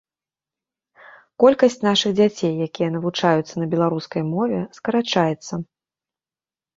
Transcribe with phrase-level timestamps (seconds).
[1.41, 5.53] Колькасць нашых дзяцей, якія навучаюцца на беларускай мове, скарачаецца.